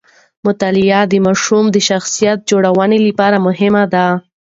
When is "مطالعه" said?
0.45-1.01